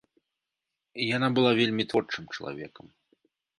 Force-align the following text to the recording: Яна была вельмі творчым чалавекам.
Яна 1.15 1.29
была 1.35 1.51
вельмі 1.61 1.87
творчым 1.93 2.23
чалавекам. 2.35 2.85